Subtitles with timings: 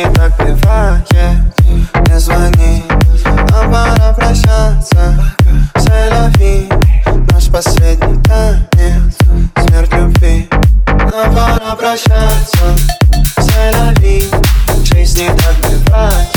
[0.00, 1.12] не так бывает
[2.08, 2.84] Не звони.
[3.50, 5.14] Нам пора прощаться.
[5.76, 6.68] Селяви
[7.32, 9.16] Наш последний танец.
[9.66, 10.48] Смерть любви.
[10.86, 12.76] Нам пора прощаться.
[13.40, 14.30] Селяви
[14.84, 16.29] Жизнь не так бывает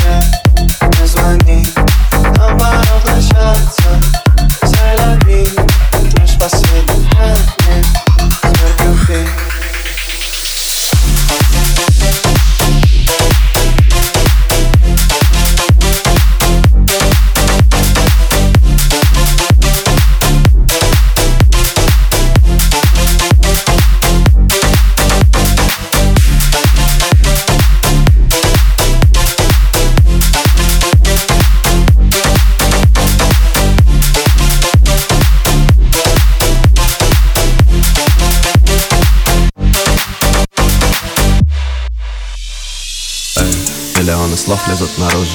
[44.04, 45.32] Миллионы слов лезут наружу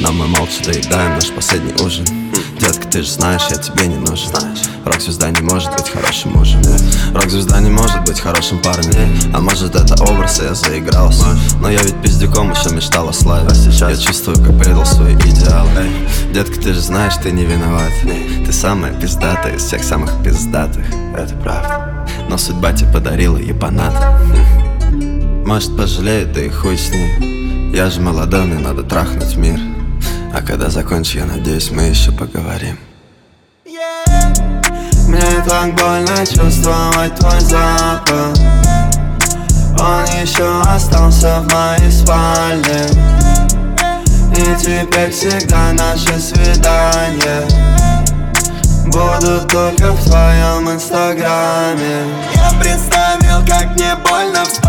[0.00, 2.06] Но мы молча доедаем наш последний ужин.
[2.60, 4.30] Детка, ты же знаешь, я тебе не нужен.
[4.84, 6.62] Рок-звезда не может быть хорошим мужем
[7.12, 11.26] Рок-звезда не может быть хорошим парнем А может это образ, и я заигрался
[11.60, 13.48] Но я ведь пиздюком еще мечтал о славе
[13.80, 17.90] Я чувствую, как предал свои идеалы Эй, Детка, ты же знаешь, ты не виноват
[18.46, 22.06] Ты самая пиздатая из всех самых пиздатых Это правда.
[22.28, 23.92] Но судьба тебе подарила ебанат.
[25.44, 27.43] Может пожалеет, да и хуй с ней
[27.74, 29.58] я же молодой, мне надо трахнуть мир.
[30.32, 32.78] А когда закончу, я надеюсь, мы еще поговорим.
[35.08, 38.34] Мне так больно чувствовать твой запах.
[39.80, 42.86] Он еще остался в моей спальне.
[44.36, 47.44] И теперь всегда наши свидания
[48.86, 52.04] Будут только в твоем инстаграме.
[52.34, 54.63] Я представил, как мне больно вспоминать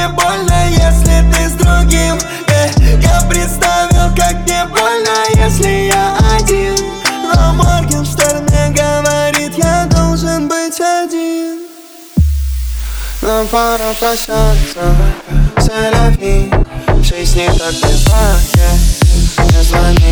[0.00, 2.16] мне больно, если ты с другим.
[2.48, 3.02] Yeah.
[3.02, 6.76] Я представил, как мне больно, если я один.
[7.34, 11.60] Но Моргенштерн мне говорит, я должен быть один.
[13.22, 14.96] Нам пора прощаться,
[15.58, 16.50] селяви
[17.02, 18.72] Жизнь не так бывает,
[19.52, 20.09] не звони